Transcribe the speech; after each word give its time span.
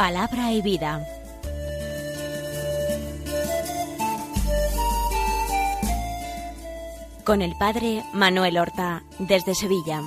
Palabra 0.00 0.50
y 0.50 0.62
vida. 0.62 1.06
Con 7.22 7.42
el 7.42 7.54
padre 7.58 8.02
Manuel 8.14 8.56
Horta, 8.56 9.02
desde 9.18 9.54
Sevilla. 9.54 10.00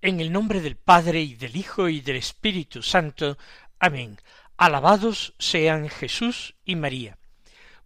En 0.00 0.20
el 0.20 0.32
nombre 0.32 0.60
del 0.60 0.76
Padre 0.76 1.20
y 1.20 1.34
del 1.34 1.54
Hijo 1.54 1.88
y 1.88 2.00
del 2.00 2.16
Espíritu 2.16 2.82
Santo. 2.82 3.36
Amén. 3.80 4.18
Alabados 4.56 5.34
sean 5.38 5.88
Jesús 5.88 6.56
y 6.64 6.74
María. 6.74 7.16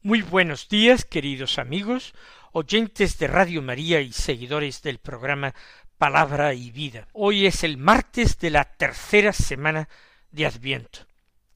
Muy 0.01 0.23
buenos 0.23 0.71
días, 0.71 1.05
queridos 1.05 1.59
amigos, 1.59 2.15
oyentes 2.53 3.19
de 3.19 3.27
Radio 3.27 3.61
María 3.61 4.01
y 4.01 4.11
seguidores 4.11 4.81
del 4.81 5.01
programa 5.01 5.55
Palabra 5.99 6.55
y 6.55 6.71
Vida. 6.71 7.09
Hoy 7.13 7.45
es 7.45 7.63
el 7.63 7.77
martes 7.77 8.39
de 8.39 8.49
la 8.49 8.65
tercera 8.65 9.35
semana 9.35 9.91
de 10.31 10.47
Adviento. 10.47 11.01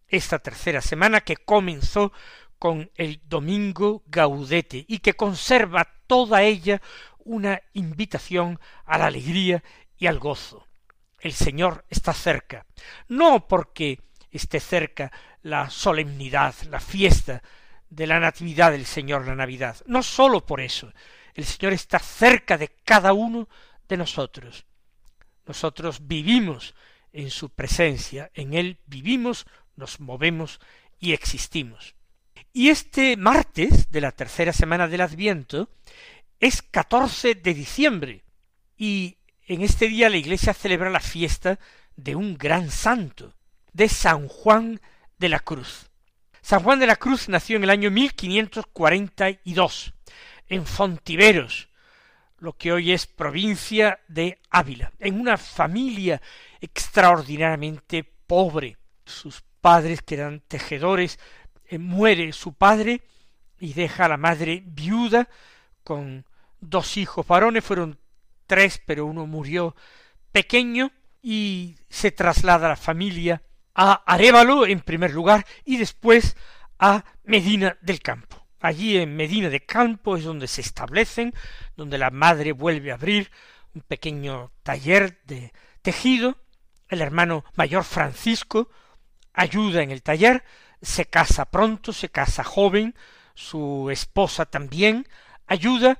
Esta 0.06 0.38
tercera 0.38 0.82
semana 0.82 1.22
que 1.22 1.38
comenzó 1.38 2.12
con 2.58 2.90
el 2.96 3.22
domingo 3.24 4.02
gaudete 4.04 4.84
y 4.86 4.98
que 4.98 5.14
conserva 5.14 5.88
toda 6.06 6.42
ella 6.42 6.82
una 7.24 7.62
invitación 7.72 8.60
a 8.84 8.98
la 8.98 9.06
alegría 9.06 9.64
y 9.96 10.08
al 10.08 10.18
gozo. 10.18 10.66
El 11.20 11.32
Señor 11.32 11.86
está 11.88 12.12
cerca, 12.12 12.66
no 13.08 13.48
porque 13.48 14.00
esté 14.36 14.60
cerca 14.60 15.10
la 15.42 15.70
solemnidad, 15.70 16.54
la 16.70 16.80
fiesta 16.80 17.42
de 17.88 18.06
la 18.06 18.20
Natividad 18.20 18.72
del 18.72 18.86
Señor, 18.86 19.26
la 19.26 19.34
Navidad, 19.34 19.76
no 19.86 20.02
sólo 20.02 20.44
por 20.44 20.60
eso, 20.60 20.92
el 21.34 21.44
Señor 21.44 21.72
está 21.72 21.98
cerca 21.98 22.56
de 22.58 22.68
cada 22.68 23.12
uno 23.12 23.48
de 23.88 23.96
nosotros. 23.96 24.66
Nosotros 25.46 26.06
vivimos 26.06 26.74
en 27.12 27.30
su 27.30 27.50
presencia, 27.50 28.30
en 28.34 28.54
Él 28.54 28.78
vivimos, 28.86 29.46
nos 29.76 30.00
movemos 30.00 30.60
y 30.98 31.12
existimos. 31.12 31.94
Y 32.52 32.70
este 32.70 33.16
martes 33.16 33.90
de 33.90 34.00
la 34.00 34.12
tercera 34.12 34.52
semana 34.52 34.88
del 34.88 35.02
Adviento 35.02 35.70
es 36.40 36.62
14 36.62 37.34
de 37.34 37.54
diciembre 37.54 38.24
y 38.76 39.18
en 39.46 39.62
este 39.62 39.88
día 39.88 40.10
la 40.10 40.16
Iglesia 40.16 40.54
celebra 40.54 40.90
la 40.90 41.00
fiesta 41.00 41.58
de 41.96 42.16
un 42.16 42.36
gran 42.36 42.70
santo, 42.70 43.35
de 43.76 43.88
San 43.90 44.26
Juan 44.26 44.80
de 45.18 45.28
la 45.28 45.40
Cruz. 45.40 45.90
San 46.40 46.62
Juan 46.62 46.80
de 46.80 46.86
la 46.86 46.96
Cruz 46.96 47.28
nació 47.28 47.56
en 47.56 47.64
el 47.64 47.70
año 47.70 47.90
1542 47.90 49.92
en 50.48 50.64
Fontiveros, 50.64 51.68
lo 52.38 52.56
que 52.56 52.72
hoy 52.72 52.92
es 52.92 53.06
provincia 53.06 54.00
de 54.08 54.40
Ávila, 54.48 54.92
en 54.98 55.20
una 55.20 55.36
familia 55.36 56.22
extraordinariamente 56.58 58.02
pobre. 58.02 58.78
Sus 59.04 59.42
padres, 59.60 60.00
que 60.00 60.14
eran 60.14 60.40
tejedores, 60.40 61.18
eh, 61.66 61.78
muere 61.78 62.32
su 62.32 62.54
padre 62.54 63.02
y 63.60 63.74
deja 63.74 64.06
a 64.06 64.08
la 64.08 64.16
madre 64.16 64.62
viuda 64.64 65.28
con 65.84 66.24
dos 66.60 66.96
hijos 66.96 67.26
varones, 67.26 67.62
fueron 67.62 67.98
tres, 68.46 68.80
pero 68.86 69.04
uno 69.04 69.26
murió 69.26 69.76
pequeño 70.32 70.92
y 71.20 71.76
se 71.90 72.10
traslada 72.10 72.68
la 72.68 72.76
familia 72.76 73.42
a 73.78 74.02
Arévalo 74.06 74.66
en 74.66 74.80
primer 74.80 75.12
lugar 75.12 75.46
y 75.64 75.76
después 75.76 76.34
a 76.78 77.04
Medina 77.24 77.76
del 77.82 78.00
Campo. 78.00 78.46
Allí 78.58 78.96
en 78.96 79.14
Medina 79.14 79.50
del 79.50 79.66
Campo 79.66 80.16
es 80.16 80.24
donde 80.24 80.48
se 80.48 80.62
establecen, 80.62 81.34
donde 81.76 81.98
la 81.98 82.10
madre 82.10 82.52
vuelve 82.52 82.90
a 82.90 82.94
abrir 82.94 83.30
un 83.74 83.82
pequeño 83.82 84.50
taller 84.62 85.20
de 85.26 85.52
tejido, 85.82 86.38
el 86.88 87.02
hermano 87.02 87.44
mayor 87.54 87.84
Francisco 87.84 88.70
ayuda 89.34 89.82
en 89.82 89.90
el 89.90 90.02
taller, 90.02 90.42
se 90.80 91.04
casa 91.04 91.44
pronto, 91.44 91.92
se 91.92 92.08
casa 92.08 92.44
joven, 92.44 92.94
su 93.34 93.90
esposa 93.90 94.46
también 94.46 95.06
ayuda, 95.46 95.98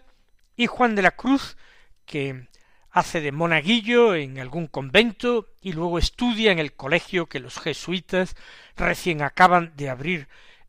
y 0.56 0.66
Juan 0.66 0.94
de 0.94 1.02
la 1.02 1.10
Cruz 1.10 1.58
que 2.06 2.48
hace 2.96 3.20
de 3.20 3.30
monaguillo 3.30 4.14
en 4.14 4.38
algún 4.38 4.68
convento 4.68 5.48
y 5.60 5.74
luego 5.74 5.98
estudia 5.98 6.50
en 6.50 6.58
el 6.58 6.72
colegio 6.72 7.26
que 7.26 7.40
los 7.40 7.58
jesuitas 7.58 8.34
recién 8.74 9.20
acaban 9.20 9.74
de 9.76 9.90
abrir 9.90 10.28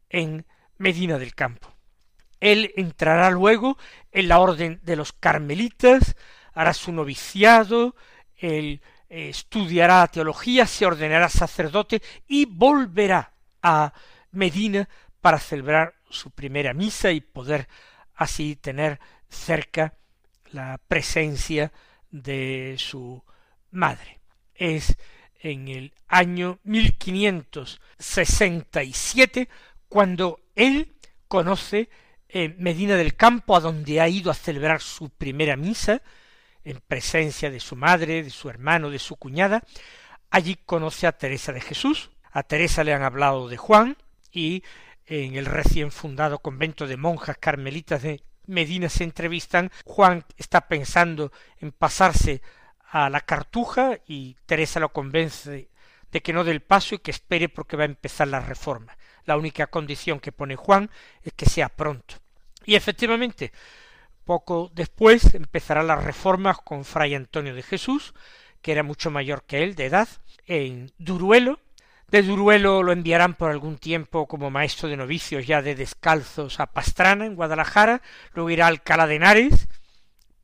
en 0.10 0.46
Medina 0.78 1.20
del 1.20 1.34
Campo. 1.36 1.74
Él 2.42 2.74
entrará 2.76 3.32
luego 3.32 3.78
en 4.12 4.28
la 4.28 4.40
orden 4.40 4.82
de 4.84 4.98
los 4.98 5.14
carmelitas, 5.14 6.18
hará 6.54 6.74
su 6.74 6.92
noviciado, 6.92 7.96
él 8.36 8.82
estudiará 9.08 10.06
teología, 10.08 10.68
se 10.68 10.86
ordenará 10.86 11.30
sacerdote 11.30 12.02
y 12.28 12.44
volverá 12.44 13.32
a 13.64 13.94
Medina 14.32 14.90
para 15.22 15.40
celebrar 15.40 15.94
su 16.10 16.32
primera 16.32 16.74
misa 16.74 17.10
y 17.10 17.22
poder 17.22 17.70
así 18.16 18.58
tener 18.58 19.00
cerca 19.30 19.94
la 20.52 20.78
presencia 20.90 21.72
de 22.12 22.76
su 22.78 23.24
madre. 23.72 24.20
Es 24.54 24.96
en 25.40 25.68
el 25.68 25.94
año 26.08 26.60
1567 26.64 29.50
cuando 29.88 30.40
él 30.56 30.96
conoce 31.28 31.90
en 32.30 32.56
Medina 32.60 32.96
del 32.96 33.16
Campo, 33.16 33.56
a 33.56 33.60
donde 33.60 34.02
ha 34.02 34.10
ido 34.10 34.32
a 34.32 34.36
celebrar 34.36 34.82
su 34.82 35.10
primera 35.10 35.56
misa, 35.56 36.02
en 36.64 36.82
presencia 36.86 37.50
de 37.50 37.62
su 37.62 37.78
madre, 37.78 38.24
de 38.24 38.30
su 38.30 38.50
hermano, 38.50 38.90
de 38.90 39.00
su 39.00 39.16
cuñada, 39.16 39.64
allí 40.30 40.56
conoce 40.56 41.08
a 41.08 41.14
Teresa 41.14 41.54
de 41.54 41.62
Jesús. 41.62 42.12
A 42.32 42.44
Teresa 42.44 42.84
le 42.84 42.94
han 42.94 43.04
hablado 43.04 43.48
de 43.48 43.56
Juan 43.56 43.96
y 44.32 44.64
en 45.06 45.36
el 45.36 45.46
recién 45.46 45.92
fundado 45.92 46.40
convento 46.40 46.86
de 46.86 46.98
monjas 46.98 47.38
carmelitas 47.38 48.02
de 48.02 48.22
Medina 48.48 48.90
se 48.90 49.04
entrevistan, 49.04 49.72
Juan 49.86 50.26
está 50.38 50.68
pensando 50.68 51.32
en 51.60 51.72
pasarse 51.72 52.42
a 52.90 53.10
la 53.10 53.22
cartuja 53.22 54.00
y 54.08 54.36
Teresa 54.46 54.80
lo 54.80 54.92
convence 54.92 55.70
de 56.12 56.22
que 56.22 56.34
no 56.34 56.44
dé 56.44 56.52
el 56.52 56.62
paso 56.62 56.96
y 56.96 57.00
que 57.00 57.12
espere 57.12 57.50
porque 57.50 57.78
va 57.78 57.84
a 57.84 57.88
empezar 57.88 58.28
la 58.28 58.40
reforma. 58.40 58.98
La 59.26 59.38
única 59.38 59.68
condición 59.68 60.20
que 60.20 60.32
pone 60.32 60.56
Juan 60.56 60.90
es 61.24 61.34
que 61.34 61.46
sea 61.46 61.70
pronto. 61.70 62.16
Y 62.66 62.76
efectivamente, 62.76 63.52
poco 64.24 64.72
después 64.74 65.34
empezará 65.34 65.84
las 65.84 66.04
reformas 66.04 66.58
con 66.60 66.86
Fray 66.86 67.16
Antonio 67.16 67.54
de 67.54 67.64
Jesús, 67.64 68.14
que 68.62 68.72
era 68.72 68.84
mucho 68.84 69.12
mayor 69.12 69.44
que 69.44 69.64
él 69.64 69.76
de 69.76 69.86
edad, 69.86 70.08
en 70.46 70.92
Duruelo, 70.98 71.60
de 72.10 72.24
Duruelo 72.24 72.84
lo 72.84 72.94
enviarán 72.94 73.34
por 73.34 73.52
algún 73.52 73.78
tiempo 73.78 74.28
como 74.28 74.50
maestro 74.50 74.88
de 74.88 74.96
novicios 74.96 75.46
ya 75.46 75.62
de 75.62 75.76
descalzos 75.76 76.62
a 76.62 76.68
Pastrana, 76.68 77.26
en 77.26 77.36
Guadalajara, 77.36 78.02
luego 78.34 78.50
irá 78.50 78.66
a 78.66 78.70
Alcalá 78.70 79.08
de 79.08 79.16
Henares, 79.16 79.68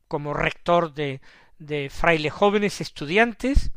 como 0.10 0.34
rector 0.34 0.94
de, 0.94 1.22
de 1.60 1.90
frailes 1.90 2.34
jóvenes 2.34 2.82
estudiantes, 2.82 3.72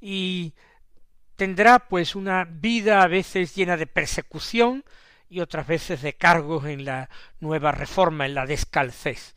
y 0.00 0.54
tendrá 1.36 1.78
pues 1.78 2.14
una 2.14 2.44
vida 2.44 3.02
a 3.02 3.06
veces 3.06 3.54
llena 3.54 3.76
de 3.76 3.86
persecución 3.86 4.82
y 5.28 5.40
otras 5.40 5.66
veces 5.66 6.00
de 6.00 6.14
cargos 6.14 6.64
en 6.64 6.86
la 6.86 7.10
nueva 7.38 7.70
reforma, 7.72 8.24
en 8.24 8.34
la 8.34 8.46
descalcez. 8.46 9.34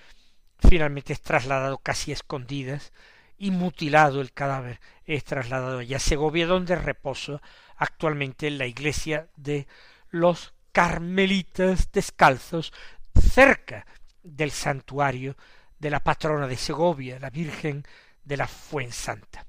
finalmente 0.59 1.13
es 1.13 1.21
trasladado 1.21 1.77
casi 1.77 2.12
a 2.12 2.15
escondidas 2.15 2.92
y 3.38 3.51
mutilado 3.51 4.21
el 4.21 4.33
cadáver 4.33 4.80
es 5.06 5.24
trasladado 5.24 5.80
allá 5.80 5.98
a 5.98 6.01
Segovia, 6.01 6.48
donde 6.48 6.75
reposa 6.75 7.42
actualmente 7.77 8.48
en 8.48 8.57
la 8.57 8.65
iglesia 8.65 9.30
de 9.36 9.68
los 10.09 10.54
carmelitas 10.71 11.92
descalzos, 11.92 12.74
cerca 13.19 13.86
del 14.21 14.51
santuario 14.51 15.38
de 15.80 15.89
la 15.89 16.01
patrona 16.01 16.48
de 16.48 16.57
Segovia, 16.57 17.19
la 17.19 17.30
Virgen 17.30 17.86
de 18.24 18.38
la 18.38 18.48
Fuensanta. 18.48 19.45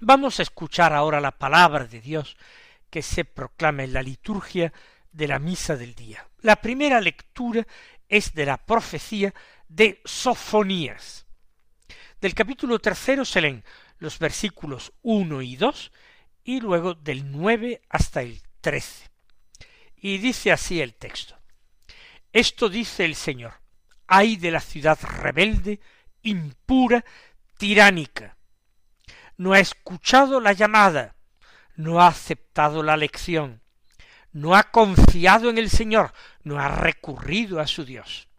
Vamos 0.00 0.38
a 0.38 0.42
escuchar 0.42 0.92
ahora 0.92 1.20
la 1.20 1.32
palabra 1.32 1.84
de 1.84 2.00
Dios 2.00 2.36
que 2.88 3.02
se 3.02 3.24
proclama 3.24 3.84
en 3.84 3.92
la 3.92 4.02
liturgia 4.02 4.72
de 5.12 5.28
la 5.28 5.38
misa 5.38 5.76
del 5.76 5.94
día. 5.94 6.26
La 6.42 6.56
primera 6.56 7.00
lectura 7.00 7.66
es 8.08 8.32
de 8.34 8.46
la 8.46 8.56
profecía 8.58 9.34
de 9.70 10.00
Sofonías. 10.04 11.26
Del 12.20 12.34
capítulo 12.34 12.80
tercero 12.80 13.24
se 13.24 13.40
leen 13.40 13.64
los 13.98 14.18
versículos 14.18 14.92
uno 15.02 15.42
y 15.42 15.56
dos 15.56 15.92
y 16.42 16.60
luego 16.60 16.94
del 16.94 17.30
nueve 17.30 17.80
hasta 17.88 18.20
el 18.22 18.42
trece. 18.60 19.08
Y 19.96 20.18
dice 20.18 20.50
así 20.50 20.80
el 20.80 20.94
texto. 20.94 21.38
Esto 22.32 22.68
dice 22.68 23.04
el 23.04 23.14
Señor. 23.14 23.54
Ay 24.08 24.36
de 24.36 24.50
la 24.50 24.60
ciudad 24.60 24.98
rebelde, 25.00 25.80
impura, 26.22 27.04
tiránica. 27.56 28.36
No 29.36 29.52
ha 29.52 29.60
escuchado 29.60 30.40
la 30.40 30.52
llamada, 30.52 31.14
no 31.76 32.00
ha 32.00 32.08
aceptado 32.08 32.82
la 32.82 32.96
lección, 32.96 33.62
no 34.32 34.56
ha 34.56 34.64
confiado 34.64 35.48
en 35.48 35.58
el 35.58 35.70
Señor, 35.70 36.12
no 36.42 36.58
ha 36.58 36.68
recurrido 36.68 37.60
a 37.60 37.68
su 37.68 37.84
Dios. 37.84 38.29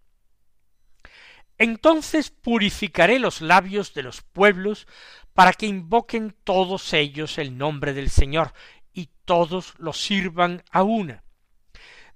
Entonces 1.64 2.32
purificaré 2.32 3.20
los 3.20 3.40
labios 3.40 3.94
de 3.94 4.02
los 4.02 4.24
pueblos 4.24 4.88
para 5.36 5.54
que 5.54 5.68
invoquen 5.68 6.36
todos 6.44 6.92
ellos 6.92 7.38
el 7.38 7.56
nombre 7.56 7.94
del 7.94 8.10
Señor 8.10 8.52
y 8.94 9.12
todos 9.26 9.76
lo 9.78 9.94
sirvan 9.94 10.64
a 10.72 10.82
una. 10.82 11.24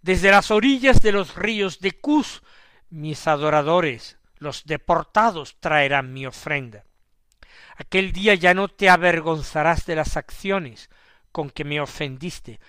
Desde 0.02 0.32
las 0.32 0.50
orillas 0.50 1.00
de 1.00 1.12
los 1.12 1.36
ríos 1.36 1.80
de 1.80 1.92
Cus, 1.92 2.42
mis 2.90 3.28
adoradores, 3.28 4.18
los 4.40 4.66
deportados, 4.66 5.58
traerán 5.60 6.12
mi 6.12 6.26
ofrenda. 6.26 6.84
Aquel 7.76 8.14
día 8.14 8.34
ya 8.34 8.56
no 8.56 8.68
te 8.68 8.90
avergonzarás 8.90 9.86
de 9.86 9.96
las 9.96 10.18
acciones 10.18 10.90
con 11.32 11.52
que 11.52 11.66
me 11.66 11.80
ofendiste, 11.80 12.60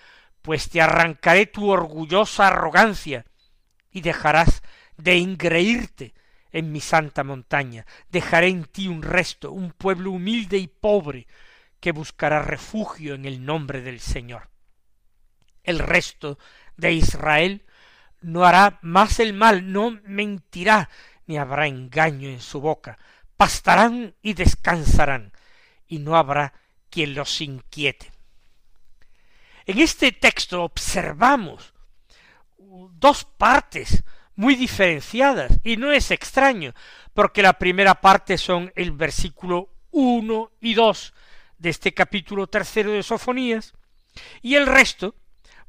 pues 0.43 0.69
te 0.69 0.79
arrancaré 0.79 1.47
tu 1.47 1.71
orgullosa 1.71 2.49
arrogancia 2.49 3.25
y 3.89 4.01
dejarás 4.01 4.61
de 4.95 5.15
ingreírte 5.15 6.13
en 6.51 6.71
mi 6.71 6.81
santa 6.81 7.23
montaña, 7.23 7.85
dejaré 8.09 8.47
en 8.47 8.65
ti 8.65 8.87
un 8.87 9.01
resto, 9.01 9.51
un 9.51 9.71
pueblo 9.71 10.11
humilde 10.11 10.57
y 10.57 10.67
pobre, 10.67 11.27
que 11.79 11.91
buscará 11.91 12.41
refugio 12.41 13.13
en 13.15 13.25
el 13.25 13.45
nombre 13.45 13.81
del 13.81 13.99
Señor. 13.99 14.49
El 15.63 15.79
resto 15.79 16.39
de 16.75 16.93
Israel 16.93 17.65
no 18.21 18.45
hará 18.45 18.79
más 18.81 19.19
el 19.19 19.33
mal, 19.33 19.71
no 19.71 19.99
mentirá, 20.03 20.89
ni 21.25 21.37
habrá 21.37 21.67
engaño 21.67 22.29
en 22.29 22.41
su 22.41 22.61
boca, 22.61 22.97
pastarán 23.35 24.15
y 24.21 24.33
descansarán, 24.33 25.33
y 25.87 25.99
no 25.99 26.15
habrá 26.15 26.53
quien 26.89 27.13
los 27.13 27.41
inquiete. 27.41 28.11
En 29.65 29.79
este 29.79 30.13
texto 30.13 30.63
observamos 30.63 31.73
dos 32.57 33.25
partes 33.25 34.03
muy 34.37 34.55
diferenciadas, 34.55 35.59
y 35.63 35.77
no 35.77 35.91
es 35.91 36.11
extraño, 36.11 36.73
porque 37.13 37.41
la 37.41 37.53
primera 37.53 37.95
parte 37.99 38.37
son 38.37 38.71
el 38.75 38.91
versículo 38.91 39.73
uno 39.91 40.51
y 40.61 40.75
dos 40.75 41.13
de 41.57 41.69
este 41.71 41.93
capítulo 41.93 42.47
tercero 42.47 42.91
de 42.91 43.01
Sofonías, 43.01 43.73
y 44.41 44.55
el 44.55 44.67
resto, 44.67 45.15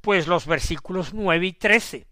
pues 0.03 0.26
los 0.26 0.47
versículos 0.47 1.15
nueve 1.15 1.47
y 1.47 1.53
trece. 1.55 2.06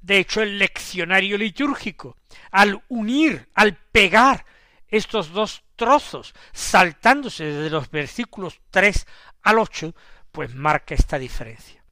De 0.00 0.18
hecho, 0.18 0.40
el 0.40 0.58
leccionario 0.58 1.36
litúrgico, 1.36 2.16
al 2.50 2.82
unir, 2.88 3.48
al 3.54 3.76
pegar 3.76 4.46
estos 4.88 5.32
dos 5.32 5.64
trozos, 5.76 6.34
saltándose 6.52 7.44
desde 7.44 7.70
los 7.70 7.90
versículos 7.90 8.60
tres 8.70 9.06
al 9.42 9.58
ocho, 9.58 9.94
pues 10.32 10.54
marca 10.54 10.94
esta 10.94 11.18
diferencia. 11.18 11.84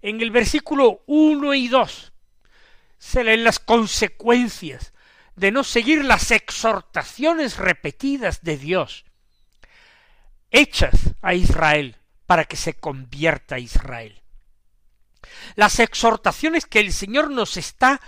En 0.00 0.20
el 0.22 0.30
versículo 0.30 1.02
uno 1.06 1.52
y 1.52 1.68
dos 1.68 2.12
se 2.98 3.24
leen 3.24 3.44
las 3.44 3.58
consecuencias 3.58 4.92
de 5.34 5.50
no 5.50 5.64
seguir 5.64 6.04
las 6.04 6.30
exhortaciones 6.30 7.58
repetidas 7.58 8.42
de 8.42 8.56
Dios, 8.56 9.04
hechas 10.50 11.14
a 11.20 11.34
Israel 11.34 11.96
para 12.26 12.44
que 12.44 12.56
se 12.56 12.74
convierta 12.74 13.58
Israel. 13.58 14.22
Las 15.54 15.78
exhortaciones 15.78 16.66
que 16.66 16.80
el 16.80 16.92
Señor 16.92 17.30
nos 17.30 17.56
está 17.56 18.00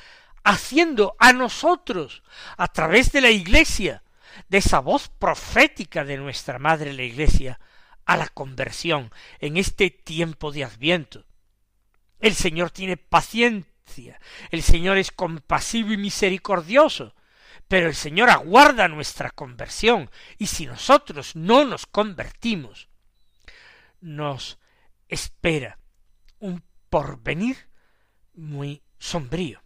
haciendo 0.42 1.14
a 1.18 1.32
nosotros 1.32 2.22
a 2.56 2.68
través 2.68 3.12
de 3.12 3.20
la 3.20 3.30
Iglesia, 3.30 4.02
de 4.48 4.58
esa 4.58 4.80
voz 4.80 5.08
profética 5.08 6.04
de 6.04 6.16
nuestra 6.16 6.58
Madre 6.58 6.92
la 6.92 7.02
Iglesia, 7.02 7.60
a 8.06 8.16
la 8.16 8.28
conversión 8.28 9.12
en 9.40 9.58
este 9.58 9.90
tiempo 9.90 10.50
de 10.50 10.64
Adviento. 10.64 11.26
El 12.20 12.34
Señor 12.34 12.70
tiene 12.70 12.96
el 14.50 14.62
Señor 14.62 14.98
es 14.98 15.10
compasivo 15.10 15.92
y 15.92 15.96
misericordioso, 15.96 17.14
pero 17.66 17.88
el 17.88 17.94
Señor 17.94 18.30
aguarda 18.30 18.88
nuestra 18.88 19.30
conversión, 19.30 20.10
y 20.38 20.46
si 20.46 20.66
nosotros 20.66 21.36
no 21.36 21.64
nos 21.64 21.86
convertimos, 21.86 22.88
nos 24.00 24.58
espera 25.08 25.78
un 26.38 26.62
porvenir 26.88 27.68
muy 28.34 28.82
sombrío. 28.98 29.62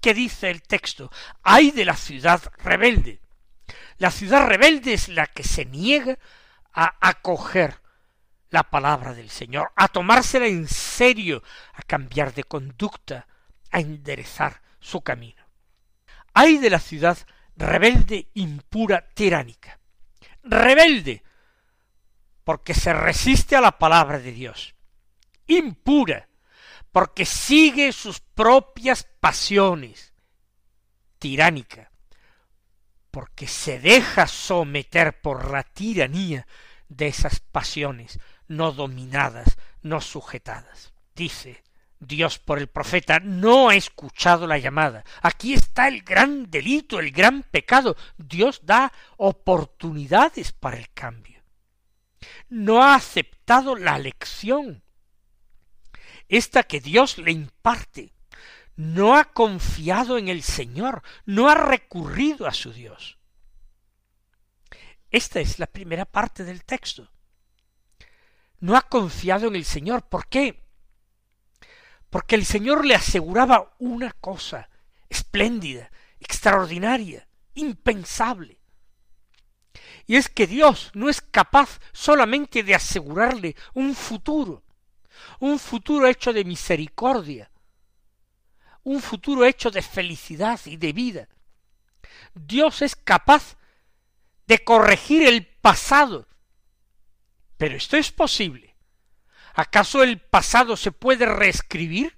¿Qué 0.00 0.14
dice 0.14 0.50
el 0.50 0.62
texto? 0.62 1.10
Hay 1.42 1.70
de 1.70 1.84
la 1.84 1.96
ciudad 1.96 2.42
rebelde. 2.58 3.20
La 3.98 4.10
ciudad 4.10 4.46
rebelde 4.46 4.94
es 4.94 5.08
la 5.08 5.26
que 5.26 5.44
se 5.44 5.66
niega 5.66 6.18
a 6.72 6.96
acoger 7.00 7.80
la 8.50 8.64
palabra 8.64 9.14
del 9.14 9.30
Señor, 9.30 9.72
a 9.76 9.88
tomársela 9.88 10.46
en 10.46 10.66
serio, 10.66 11.42
a 11.72 11.82
cambiar 11.82 12.34
de 12.34 12.44
conducta, 12.44 13.28
a 13.70 13.80
enderezar 13.80 14.62
su 14.78 15.02
camino. 15.02 15.44
Hay 16.34 16.58
de 16.58 16.70
la 16.70 16.78
ciudad 16.78 17.18
rebelde, 17.56 18.30
impura, 18.34 19.08
tiránica. 19.14 19.78
Rebelde, 20.42 21.22
porque 22.44 22.74
se 22.74 22.92
resiste 22.92 23.56
a 23.56 23.60
la 23.60 23.78
palabra 23.78 24.18
de 24.18 24.32
Dios. 24.32 24.74
Impura, 25.46 26.28
porque 26.92 27.24
sigue 27.24 27.92
sus 27.92 28.20
propias 28.20 29.04
pasiones. 29.20 30.14
Tiránica, 31.18 31.90
porque 33.10 33.46
se 33.46 33.78
deja 33.78 34.26
someter 34.26 35.20
por 35.20 35.50
la 35.50 35.62
tiranía 35.62 36.46
de 36.88 37.08
esas 37.08 37.40
pasiones 37.40 38.18
no 38.50 38.72
dominadas, 38.72 39.58
no 39.82 40.00
sujetadas. 40.00 40.92
Dice 41.14 41.62
Dios 42.00 42.38
por 42.38 42.58
el 42.58 42.66
profeta 42.66 43.20
no 43.20 43.68
ha 43.68 43.76
escuchado 43.76 44.46
la 44.46 44.58
llamada. 44.58 45.04
Aquí 45.20 45.52
está 45.52 45.86
el 45.86 46.02
gran 46.02 46.50
delito, 46.50 46.98
el 46.98 47.12
gran 47.12 47.42
pecado. 47.42 47.94
Dios 48.16 48.62
da 48.64 48.90
oportunidades 49.18 50.52
para 50.52 50.78
el 50.78 50.90
cambio. 50.92 51.42
No 52.48 52.82
ha 52.82 52.94
aceptado 52.94 53.76
la 53.76 53.98
lección, 53.98 54.82
esta 56.28 56.62
que 56.62 56.80
Dios 56.80 57.18
le 57.18 57.32
imparte. 57.32 58.12
No 58.76 59.14
ha 59.14 59.24
confiado 59.24 60.16
en 60.16 60.28
el 60.28 60.42
Señor, 60.42 61.02
no 61.26 61.50
ha 61.50 61.54
recurrido 61.54 62.46
a 62.46 62.54
su 62.54 62.72
Dios. 62.72 63.18
Esta 65.10 65.40
es 65.40 65.58
la 65.58 65.66
primera 65.66 66.06
parte 66.06 66.44
del 66.44 66.64
texto. 66.64 67.10
no 68.60 68.76
ha 68.76 68.82
confiado 68.82 69.48
en 69.48 69.56
el 69.56 69.64
Señor. 69.64 70.08
¿Por 70.08 70.26
qué? 70.28 70.69
Porque 72.10 72.34
el 72.34 72.44
Señor 72.44 72.84
le 72.84 72.94
aseguraba 72.94 73.74
una 73.78 74.12
cosa 74.12 74.68
espléndida, 75.08 75.90
extraordinaria, 76.18 77.26
impensable. 77.54 78.58
Y 80.06 80.16
es 80.16 80.28
que 80.28 80.46
Dios 80.46 80.90
no 80.94 81.08
es 81.08 81.20
capaz 81.20 81.80
solamente 81.92 82.62
de 82.62 82.74
asegurarle 82.74 83.54
un 83.74 83.94
futuro, 83.94 84.64
un 85.38 85.58
futuro 85.58 86.06
hecho 86.06 86.32
de 86.32 86.44
misericordia, 86.44 87.50
un 88.82 89.00
futuro 89.00 89.44
hecho 89.44 89.70
de 89.70 89.82
felicidad 89.82 90.58
y 90.64 90.76
de 90.76 90.92
vida. 90.92 91.28
Dios 92.34 92.82
es 92.82 92.96
capaz 92.96 93.56
de 94.46 94.64
corregir 94.64 95.22
el 95.22 95.46
pasado. 95.46 96.26
Pero 97.56 97.76
esto 97.76 97.96
es 97.96 98.10
posible. 98.10 98.69
¿Acaso 99.54 100.02
el 100.02 100.18
pasado 100.18 100.76
se 100.76 100.92
puede 100.92 101.26
reescribir? 101.26 102.16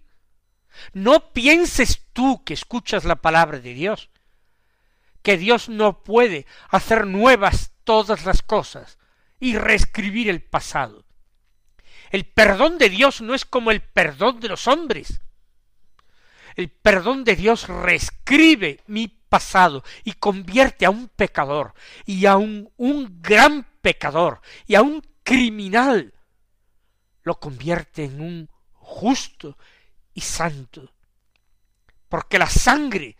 No 0.93 1.33
pienses 1.33 2.07
tú 2.13 2.45
que 2.45 2.55
escuchas 2.55 3.05
la 3.05 3.17
palabra 3.17 3.59
de 3.59 3.75
Dios, 3.75 4.11
que 5.23 5.37
Dios 5.37 5.69
no 5.69 6.03
puede 6.03 6.47
hacer 6.69 7.07
nuevas 7.07 7.73
todas 7.85 8.25
las 8.25 8.43
cosas 8.43 8.99
y 9.39 9.57
reescribir 9.57 10.29
el 10.29 10.43
pasado. 10.43 11.05
El 12.11 12.27
perdón 12.27 12.79
de 12.79 12.91
Dios 12.91 13.21
no 13.21 13.35
es 13.35 13.45
como 13.45 13.71
el 13.71 13.81
perdón 13.81 14.41
de 14.41 14.49
los 14.49 14.69
hombres. 14.69 15.21
El 16.55 16.71
perdón 16.71 17.25
de 17.25 17.37
Dios 17.37 17.69
reescribe 17.69 18.83
mi 18.87 19.09
pasado 19.09 19.83
y 20.05 20.13
convierte 20.13 20.85
a 20.85 20.91
un 20.91 21.09
pecador 21.09 21.73
y 22.05 22.27
a 22.27 22.37
un, 22.37 22.71
un 22.77 23.23
gran 23.23 23.67
pecador 23.81 24.43
y 24.67 24.75
a 24.75 24.83
un 24.83 25.03
criminal 25.23 26.13
lo 27.23 27.39
convierte 27.39 28.05
en 28.05 28.21
un 28.21 28.51
justo 28.73 29.57
y 30.15 30.21
santo. 30.21 30.93
Porque 32.09 32.39
la 32.39 32.49
sangre 32.49 33.17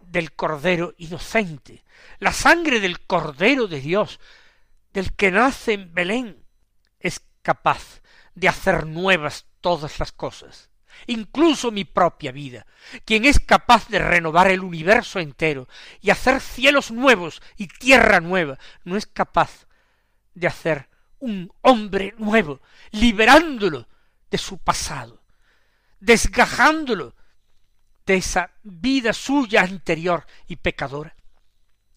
del 0.00 0.32
Cordero 0.32 0.94
inocente, 0.98 1.84
la 2.18 2.32
sangre 2.32 2.80
del 2.80 3.00
Cordero 3.06 3.66
de 3.66 3.80
Dios, 3.80 4.20
del 4.92 5.12
que 5.14 5.30
nace 5.30 5.74
en 5.74 5.92
Belén, 5.92 6.44
es 7.00 7.20
capaz 7.42 8.00
de 8.34 8.48
hacer 8.48 8.86
nuevas 8.86 9.46
todas 9.60 9.98
las 9.98 10.12
cosas, 10.12 10.70
incluso 11.06 11.70
mi 11.70 11.84
propia 11.84 12.32
vida, 12.32 12.66
quien 13.04 13.24
es 13.24 13.40
capaz 13.40 13.88
de 13.88 13.98
renovar 13.98 14.48
el 14.50 14.60
universo 14.60 15.18
entero 15.18 15.68
y 16.00 16.10
hacer 16.10 16.40
cielos 16.40 16.90
nuevos 16.90 17.42
y 17.56 17.66
tierra 17.66 18.20
nueva, 18.20 18.58
no 18.84 18.96
es 18.96 19.06
capaz 19.06 19.66
de 20.34 20.46
hacer 20.46 20.88
un 21.26 21.52
hombre 21.62 22.14
nuevo, 22.18 22.60
liberándolo 22.92 23.88
de 24.30 24.38
su 24.38 24.58
pasado, 24.58 25.20
desgajándolo 25.98 27.16
de 28.06 28.14
esa 28.14 28.52
vida 28.62 29.12
suya 29.12 29.62
anterior 29.62 30.24
y 30.46 30.56
pecadora. 30.56 31.16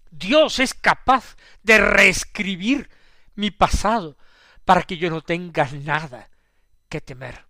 Dios 0.09 0.59
es 0.59 0.73
capaz 0.73 1.37
de 1.61 1.77
reescribir 1.77 2.89
mi 3.35 3.51
pasado 3.51 4.17
para 4.65 4.81
que 4.81 4.97
yo 4.97 5.11
no 5.11 5.21
tenga 5.21 5.69
nada 5.71 6.29
que 6.89 6.99
temer. 6.99 7.45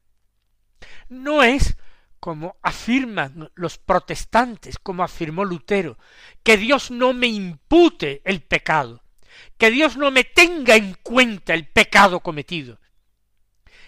No 1.08 1.44
es 1.44 1.78
como 2.20 2.58
afirman 2.62 3.50
los 3.56 3.78
protestantes, 3.78 4.78
como 4.78 5.04
afirmó 5.04 5.46
Lutero, 5.46 5.98
que 6.44 6.58
Dios 6.58 6.92
no 6.92 7.14
me 7.14 7.28
impute 7.28 8.22
el 8.26 8.42
pecado, 8.42 9.02
que 9.58 9.72
Dios 9.72 9.98
no 9.98 10.12
me 10.12 10.24
tenga 10.24 10.76
en 10.76 10.96
cuenta 10.96 11.54
el 11.54 11.68
pecado 11.68 12.22
cometido. 12.22 12.80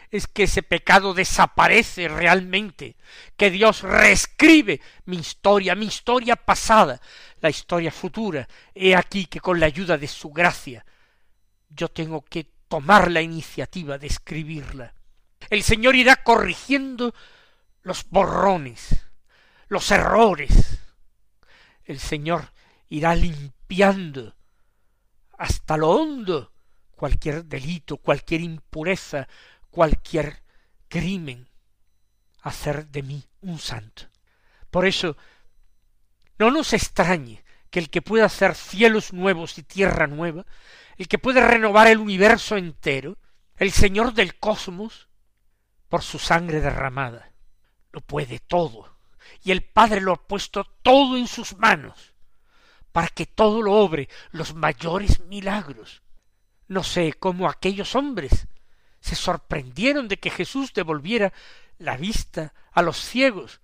Es 0.09 0.27
que 0.27 0.43
ese 0.43 0.61
pecado 0.61 1.13
desaparece 1.13 2.09
realmente, 2.09 2.97
que 3.37 3.49
Dios 3.49 3.81
reescribe 3.81 4.81
mi 5.05 5.17
historia, 5.17 5.73
mi 5.73 5.85
historia 5.85 6.35
pasada, 6.35 7.01
la 7.39 7.49
historia 7.49 7.91
futura. 7.91 8.47
He 8.75 8.95
aquí 8.95 9.25
que 9.25 9.39
con 9.39 9.59
la 9.59 9.67
ayuda 9.67 9.97
de 9.97 10.09
su 10.09 10.31
gracia 10.31 10.85
yo 11.69 11.87
tengo 11.87 12.23
que 12.25 12.43
tomar 12.67 13.09
la 13.09 13.21
iniciativa 13.21 13.97
de 13.97 14.07
escribirla. 14.07 14.93
El 15.49 15.63
Señor 15.63 15.95
irá 15.95 16.17
corrigiendo 16.17 17.13
los 17.81 18.07
borrones, 18.09 19.05
los 19.67 19.89
errores. 19.91 20.79
El 21.83 21.99
Señor 21.99 22.51
irá 22.89 23.15
limpiando 23.15 24.35
hasta 25.41 25.75
lo 25.75 25.89
hondo 25.89 26.53
cualquier 26.91 27.45
delito, 27.45 27.97
cualquier 27.97 28.41
impureza, 28.41 29.27
cualquier 29.71 30.43
crimen, 30.87 31.49
hacer 32.43 32.85
de 32.89 33.01
mí 33.01 33.23
un 33.41 33.57
santo. 33.57 34.03
Por 34.69 34.85
eso, 34.85 35.17
no 36.37 36.51
nos 36.51 36.73
extrañe 36.73 37.43
que 37.71 37.79
el 37.79 37.89
que 37.89 38.03
pueda 38.03 38.25
hacer 38.25 38.53
cielos 38.53 39.13
nuevos 39.13 39.57
y 39.57 39.63
tierra 39.63 40.05
nueva, 40.05 40.45
el 40.95 41.07
que 41.07 41.17
puede 41.17 41.41
renovar 41.41 41.87
el 41.87 41.97
universo 41.97 42.55
entero, 42.55 43.17
el 43.57 43.71
Señor 43.71 44.13
del 44.13 44.37
cosmos, 44.37 45.09
por 45.89 46.03
su 46.03 46.19
sangre 46.19 46.61
derramada, 46.61 47.31
lo 47.91 48.01
puede 48.01 48.37
todo, 48.37 48.95
y 49.43 49.49
el 49.49 49.63
Padre 49.63 50.01
lo 50.01 50.13
ha 50.13 50.27
puesto 50.27 50.65
todo 50.83 51.17
en 51.17 51.27
sus 51.27 51.57
manos, 51.57 52.10
para 52.91 53.07
que 53.07 53.25
todo 53.25 53.61
lo 53.61 53.73
obre 53.73 54.09
los 54.31 54.53
mayores 54.53 55.19
milagros. 55.21 56.01
No 56.67 56.83
sé 56.83 57.13
cómo 57.13 57.49
aquellos 57.49 57.95
hombres 57.95 58.47
se 58.99 59.15
sorprendieron 59.15 60.07
de 60.07 60.17
que 60.17 60.29
Jesús 60.29 60.73
devolviera 60.73 61.33
la 61.79 61.97
vista 61.97 62.53
a 62.71 62.81
los 62.81 62.97
ciegos, 62.97 63.59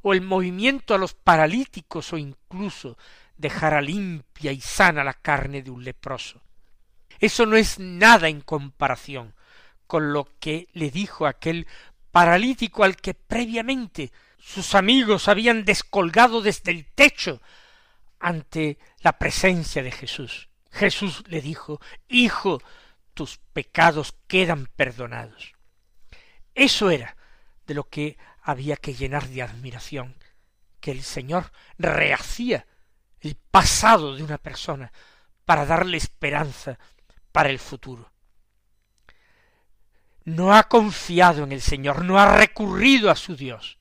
o 0.00 0.12
el 0.12 0.22
movimiento 0.22 0.94
a 0.94 0.98
los 0.98 1.14
paralíticos, 1.14 2.12
o 2.12 2.18
incluso 2.18 2.96
dejara 3.36 3.80
limpia 3.80 4.52
y 4.52 4.60
sana 4.60 5.04
la 5.04 5.14
carne 5.14 5.62
de 5.62 5.70
un 5.70 5.84
leproso. 5.84 6.40
Eso 7.20 7.46
no 7.46 7.56
es 7.56 7.78
nada 7.78 8.28
en 8.28 8.40
comparación 8.40 9.34
con 9.86 10.12
lo 10.12 10.28
que 10.38 10.68
le 10.72 10.90
dijo 10.90 11.26
aquel 11.26 11.66
paralítico 12.10 12.84
al 12.84 12.96
que 12.96 13.14
previamente 13.14 14.12
sus 14.38 14.74
amigos 14.74 15.28
habían 15.28 15.64
descolgado 15.64 16.40
desde 16.40 16.70
el 16.70 16.86
techo 16.86 17.40
ante 18.20 18.78
la 19.00 19.18
presencia 19.18 19.82
de 19.82 19.90
Jesús. 19.90 20.48
Jesús 20.70 21.24
le 21.28 21.40
dijo, 21.40 21.80
Hijo, 22.08 22.60
tus 23.14 23.38
pecados 23.52 24.14
quedan 24.26 24.66
perdonados. 24.66 25.52
Eso 26.54 26.90
era 26.90 27.16
de 27.66 27.74
lo 27.74 27.88
que 27.88 28.16
había 28.42 28.76
que 28.76 28.94
llenar 28.94 29.28
de 29.28 29.42
admiración, 29.42 30.16
que 30.80 30.90
el 30.90 31.02
Señor 31.02 31.52
rehacía 31.78 32.66
el 33.20 33.36
pasado 33.36 34.14
de 34.16 34.22
una 34.22 34.38
persona 34.38 34.92
para 35.44 35.66
darle 35.66 35.96
esperanza 35.96 36.78
para 37.32 37.50
el 37.50 37.58
futuro. 37.58 38.12
No 40.24 40.54
ha 40.54 40.64
confiado 40.64 41.44
en 41.44 41.52
el 41.52 41.62
Señor, 41.62 42.04
no 42.04 42.18
ha 42.18 42.36
recurrido 42.36 43.10
a 43.10 43.16
su 43.16 43.34
Dios, 43.34 43.77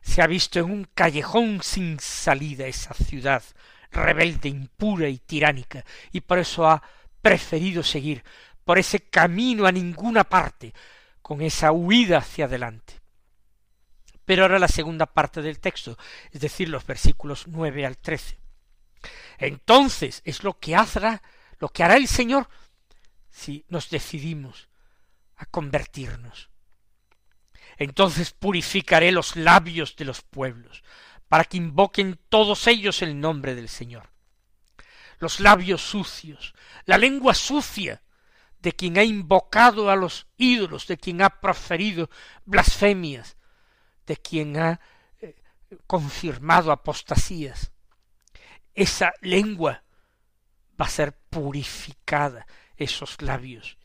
se 0.00 0.22
ha 0.22 0.26
visto 0.26 0.58
en 0.58 0.66
un 0.66 0.84
callejón 0.94 1.62
sin 1.62 1.98
salida 2.00 2.66
esa 2.66 2.94
ciudad 2.94 3.42
rebelde, 3.90 4.48
impura 4.48 5.08
y 5.08 5.18
tiránica, 5.18 5.84
y 6.12 6.20
por 6.20 6.38
eso 6.38 6.68
ha 6.68 6.82
preferido 7.20 7.82
seguir 7.82 8.22
por 8.64 8.78
ese 8.78 9.00
camino 9.00 9.66
a 9.66 9.72
ninguna 9.72 10.24
parte, 10.24 10.72
con 11.22 11.42
esa 11.42 11.72
huida 11.72 12.18
hacia 12.18 12.44
adelante. 12.46 13.00
Pero 14.24 14.42
ahora 14.42 14.58
la 14.58 14.68
segunda 14.68 15.06
parte 15.06 15.42
del 15.42 15.58
texto, 15.58 15.98
es 16.30 16.40
decir, 16.40 16.68
los 16.68 16.86
versículos 16.86 17.46
nueve 17.48 17.84
al 17.84 17.98
trece. 17.98 18.38
Entonces 19.38 20.22
es 20.24 20.44
lo 20.44 20.58
que 20.58 20.76
hará, 20.76 21.22
lo 21.58 21.68
que 21.68 21.82
hará 21.82 21.96
el 21.96 22.06
Señor 22.06 22.48
si 23.30 23.64
nos 23.68 23.90
decidimos 23.90 24.68
a 25.36 25.46
convertirnos. 25.46 26.49
Entonces 27.80 28.32
purificaré 28.32 29.10
los 29.10 29.36
labios 29.36 29.96
de 29.96 30.04
los 30.04 30.20
pueblos, 30.20 30.84
para 31.28 31.44
que 31.44 31.56
invoquen 31.56 32.20
todos 32.28 32.66
ellos 32.66 33.00
el 33.00 33.18
nombre 33.18 33.54
del 33.54 33.70
Señor. 33.70 34.10
Los 35.18 35.40
labios 35.40 35.80
sucios, 35.80 36.54
la 36.84 36.98
lengua 36.98 37.32
sucia 37.32 38.02
de 38.58 38.72
quien 38.72 38.98
ha 38.98 39.02
invocado 39.02 39.88
a 39.88 39.96
los 39.96 40.26
ídolos, 40.36 40.86
de 40.88 40.98
quien 40.98 41.22
ha 41.22 41.40
proferido 41.40 42.10
blasfemias, 42.44 43.38
de 44.06 44.18
quien 44.18 44.58
ha 44.58 44.78
eh, 45.18 45.40
confirmado 45.86 46.72
apostasías. 46.72 47.72
Esa 48.74 49.14
lengua 49.22 49.84
va 50.78 50.84
a 50.84 50.90
ser 50.90 51.18
purificada, 51.30 52.46
esos 52.76 53.22
labios. 53.22 53.78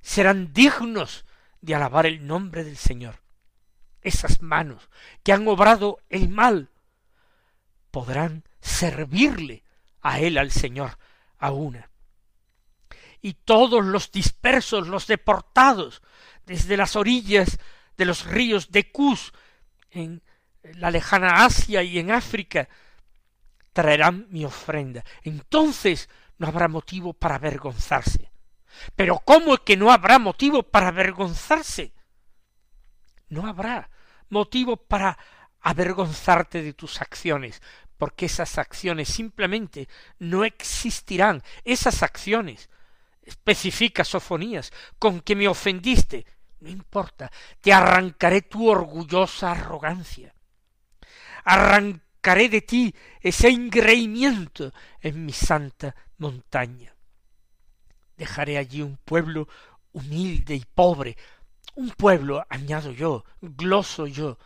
Serán 0.00 0.54
dignos 0.54 1.26
de 1.60 1.74
alabar 1.74 2.06
el 2.06 2.26
nombre 2.26 2.64
del 2.64 2.78
Señor 2.78 3.23
esas 4.04 4.40
manos 4.42 4.88
que 5.22 5.32
han 5.32 5.48
obrado 5.48 5.98
el 6.08 6.28
mal 6.28 6.70
podrán 7.90 8.44
servirle 8.60 9.64
a 10.00 10.20
él, 10.20 10.38
al 10.38 10.50
Señor, 10.50 10.98
a 11.38 11.50
una. 11.50 11.90
y 13.20 13.32
todos 13.32 13.82
los 13.82 14.12
dispersos, 14.12 14.86
los 14.86 15.06
deportados, 15.06 16.02
desde 16.44 16.76
las 16.76 16.94
orillas 16.94 17.58
de 17.96 18.04
los 18.04 18.26
ríos 18.26 18.70
de 18.70 18.92
Cus, 18.92 19.32
en 19.90 20.22
la 20.74 20.90
lejana 20.90 21.46
Asia 21.46 21.82
y 21.82 21.98
en 21.98 22.10
África, 22.10 22.68
traerán 23.72 24.26
mi 24.28 24.44
ofrenda. 24.44 25.04
Entonces 25.22 26.10
no 26.36 26.48
habrá 26.48 26.68
motivo 26.68 27.14
para 27.14 27.36
avergonzarse. 27.36 28.30
Pero 28.94 29.18
¿cómo 29.20 29.54
es 29.54 29.60
que 29.60 29.78
no 29.78 29.90
habrá 29.90 30.18
motivo 30.18 30.62
para 30.62 30.88
avergonzarse? 30.88 31.93
No 33.28 33.46
habrá 33.46 33.90
motivo 34.28 34.76
para 34.76 35.18
avergonzarte 35.60 36.62
de 36.62 36.74
tus 36.74 37.00
acciones, 37.00 37.62
porque 37.96 38.26
esas 38.26 38.58
acciones 38.58 39.08
simplemente 39.08 39.88
no 40.18 40.44
existirán. 40.44 41.42
Esas 41.64 42.02
acciones, 42.02 42.68
especifica 43.22 44.04
Sofonías, 44.04 44.72
con 44.98 45.20
que 45.20 45.34
me 45.34 45.48
ofendiste, 45.48 46.26
no 46.60 46.68
importa, 46.68 47.30
te 47.60 47.72
arrancaré 47.72 48.42
tu 48.42 48.68
orgullosa 48.68 49.52
arrogancia. 49.52 50.34
Arrancaré 51.44 52.48
de 52.48 52.62
ti 52.62 52.94
ese 53.20 53.48
engreimiento 53.48 54.72
en 55.00 55.24
mi 55.26 55.32
santa 55.32 55.94
montaña. 56.18 56.94
Dejaré 58.16 58.58
allí 58.58 58.82
un 58.82 58.96
pueblo 58.96 59.48
humilde 59.92 60.54
y 60.54 60.64
pobre, 60.64 61.16
un 61.74 61.90
pueblo, 61.90 62.46
añado 62.48 62.92
yo, 62.92 63.24
gloso 63.40 64.06
yo, 64.06 64.38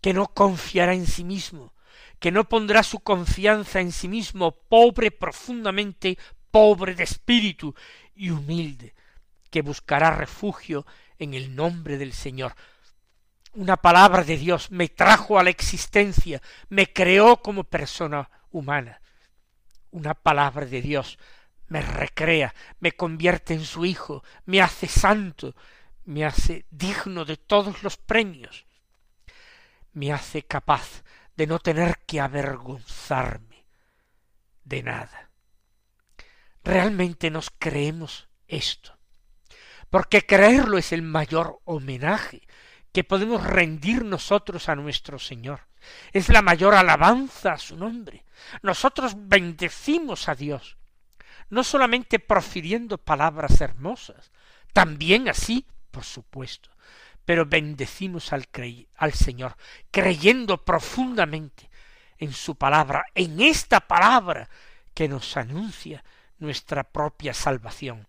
que 0.00 0.12
no 0.12 0.28
confiará 0.28 0.94
en 0.94 1.06
sí 1.06 1.24
mismo, 1.24 1.72
que 2.18 2.32
no 2.32 2.48
pondrá 2.48 2.82
su 2.82 3.00
confianza 3.00 3.80
en 3.80 3.92
sí 3.92 4.08
mismo, 4.08 4.52
pobre 4.52 5.10
profundamente, 5.10 6.18
pobre 6.50 6.94
de 6.94 7.04
espíritu 7.04 7.74
y 8.14 8.30
humilde, 8.30 8.94
que 9.50 9.62
buscará 9.62 10.10
refugio 10.10 10.86
en 11.18 11.34
el 11.34 11.54
nombre 11.54 11.98
del 11.98 12.12
Señor. 12.12 12.54
Una 13.54 13.76
palabra 13.76 14.24
de 14.24 14.36
Dios 14.36 14.70
me 14.70 14.88
trajo 14.88 15.38
a 15.38 15.42
la 15.42 15.50
existencia, 15.50 16.40
me 16.68 16.92
creó 16.92 17.42
como 17.42 17.64
persona 17.64 18.30
humana. 18.50 19.00
Una 19.90 20.14
palabra 20.14 20.64
de 20.64 20.80
Dios 20.80 21.18
me 21.68 21.82
recrea, 21.82 22.54
me 22.80 22.92
convierte 22.92 23.54
en 23.54 23.64
su 23.64 23.84
hijo, 23.84 24.22
me 24.46 24.60
hace 24.60 24.88
santo, 24.88 25.54
me 26.04 26.24
hace 26.24 26.66
digno 26.70 27.24
de 27.24 27.36
todos 27.36 27.82
los 27.82 27.96
premios, 27.96 28.66
me 29.92 30.12
hace 30.12 30.42
capaz 30.42 31.02
de 31.36 31.46
no 31.46 31.58
tener 31.58 31.98
que 32.06 32.20
avergonzarme 32.20 33.64
de 34.64 34.82
nada. 34.82 35.30
Realmente 36.64 37.30
nos 37.30 37.50
creemos 37.50 38.28
esto, 38.46 38.96
porque 39.90 40.24
creerlo 40.24 40.78
es 40.78 40.92
el 40.92 41.02
mayor 41.02 41.60
homenaje 41.64 42.46
que 42.92 43.04
podemos 43.04 43.42
rendir 43.42 44.04
nosotros 44.04 44.68
a 44.68 44.76
nuestro 44.76 45.18
Señor. 45.18 45.60
Es 46.12 46.28
la 46.28 46.42
mayor 46.42 46.74
alabanza 46.74 47.54
a 47.54 47.58
su 47.58 47.76
nombre. 47.76 48.24
Nosotros 48.62 49.14
bendecimos 49.16 50.28
a 50.28 50.34
Dios, 50.34 50.76
no 51.50 51.64
solamente 51.64 52.18
profiriendo 52.18 52.98
palabras 52.98 53.60
hermosas, 53.60 54.30
también 54.72 55.28
así 55.28 55.66
por 55.92 56.04
supuesto, 56.04 56.70
pero 57.24 57.46
bendecimos 57.46 58.32
al, 58.32 58.48
al 58.96 59.12
Señor, 59.12 59.56
creyendo 59.92 60.64
profundamente 60.64 61.70
en 62.18 62.32
su 62.32 62.56
palabra, 62.56 63.04
en 63.14 63.40
esta 63.40 63.80
palabra 63.80 64.48
que 64.94 65.08
nos 65.08 65.36
anuncia 65.36 66.02
nuestra 66.38 66.82
propia 66.82 67.32
salvación. 67.32 68.08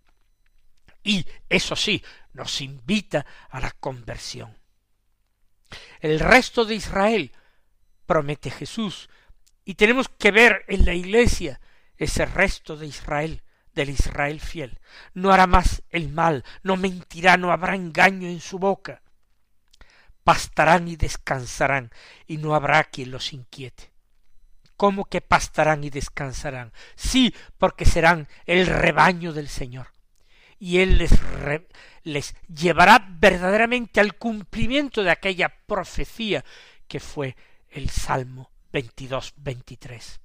Y, 1.03 1.25
eso 1.49 1.75
sí, 1.75 2.03
nos 2.33 2.61
invita 2.61 3.25
a 3.49 3.59
la 3.59 3.71
conversión. 3.71 4.57
El 5.99 6.19
resto 6.19 6.65
de 6.65 6.75
Israel 6.75 7.31
promete 8.05 8.49
Jesús, 8.49 9.09
y 9.65 9.75
tenemos 9.75 10.09
que 10.09 10.31
ver 10.31 10.65
en 10.67 10.85
la 10.85 10.93
iglesia 10.93 11.59
ese 11.97 12.25
resto 12.25 12.75
de 12.75 12.87
Israel 12.87 13.43
del 13.73 13.89
Israel 13.89 14.39
fiel. 14.39 14.79
No 15.13 15.31
hará 15.31 15.47
más 15.47 15.83
el 15.89 16.09
mal, 16.09 16.43
no 16.63 16.77
mentirá, 16.77 17.37
no 17.37 17.51
habrá 17.51 17.75
engaño 17.75 18.27
en 18.27 18.39
su 18.39 18.59
boca. 18.59 19.01
Pastarán 20.23 20.87
y 20.87 20.95
descansarán, 20.95 21.91
y 22.27 22.37
no 22.37 22.55
habrá 22.55 22.83
quien 22.85 23.11
los 23.11 23.33
inquiete. 23.33 23.91
¿Cómo 24.77 25.05
que 25.05 25.21
pastarán 25.21 25.83
y 25.83 25.89
descansarán? 25.89 26.73
Sí, 26.95 27.33
porque 27.57 27.85
serán 27.85 28.27
el 28.45 28.67
rebaño 28.67 29.33
del 29.33 29.49
Señor. 29.49 29.87
Y 30.59 30.79
Él 30.79 30.97
les, 30.97 31.11
les 32.03 32.35
llevará 32.47 33.05
verdaderamente 33.19 33.99
al 33.99 34.15
cumplimiento 34.15 35.03
de 35.03 35.11
aquella 35.11 35.49
profecía 35.67 36.43
que 36.87 36.99
fue 36.99 37.35
el 37.69 37.89
Salmo 37.89 38.49
veintidós 38.71 39.33
veintitrés. 39.37 40.19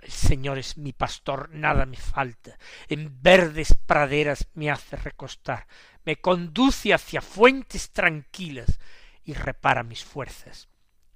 El 0.00 0.10
Señor 0.10 0.58
es 0.58 0.76
mi 0.76 0.92
pastor, 0.92 1.50
nada 1.50 1.84
me 1.84 1.96
falta. 1.96 2.58
En 2.88 3.20
verdes 3.20 3.74
praderas 3.74 4.46
me 4.54 4.70
hace 4.70 4.96
recostar, 4.96 5.66
me 6.04 6.16
conduce 6.16 6.94
hacia 6.94 7.20
fuentes 7.20 7.90
tranquilas 7.90 8.78
y 9.24 9.34
repara 9.34 9.82
mis 9.82 10.04
fuerzas. 10.04 10.68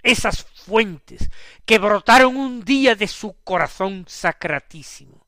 Esas 0.03 0.43
fuentes 0.43 1.31
que 1.65 1.79
brotaron 1.79 2.37
un 2.37 2.65
día 2.65 2.97
de 2.97 3.07
su 3.07 3.35
corazón 3.45 4.05
sacratísimo. 4.09 5.27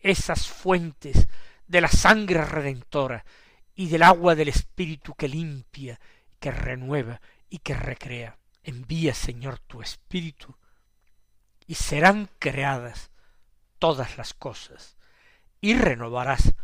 Esas 0.00 0.48
fuentes 0.48 1.28
de 1.66 1.80
la 1.80 1.88
sangre 1.88 2.44
redentora 2.44 3.24
y 3.74 3.88
del 3.88 4.02
agua 4.02 4.34
del 4.34 4.48
Espíritu 4.48 5.14
que 5.14 5.28
limpia, 5.28 6.00
que 6.40 6.50
renueva 6.50 7.20
y 7.48 7.58
que 7.58 7.74
recrea. 7.74 8.36
Envía, 8.64 9.14
Señor, 9.14 9.60
tu 9.60 9.80
Espíritu 9.80 10.56
y 11.66 11.74
serán 11.74 12.28
creadas 12.38 13.10
todas 13.78 14.16
las 14.16 14.34
cosas, 14.34 14.96
y 15.60 15.74
renovarás 15.74 16.54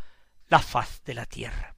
la 0.49 0.59
faz 0.59 1.03
de 1.05 1.15
la 1.15 1.27
tierra. 1.27 1.75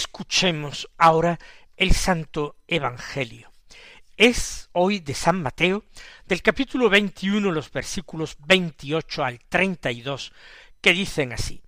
Escuchemos 0.00 0.88
ahora 0.96 1.38
el 1.76 1.92
Santo 1.92 2.56
Evangelio. 2.66 3.52
Es 4.16 4.70
hoy 4.72 5.00
de 5.00 5.12
San 5.12 5.42
Mateo, 5.42 5.84
del 6.24 6.40
capítulo 6.40 6.88
21, 6.88 7.52
los 7.52 7.70
versículos 7.70 8.38
28 8.46 9.22
al 9.22 9.40
32, 9.40 10.32
que 10.80 10.94
dicen 10.94 11.34
así. 11.34 11.60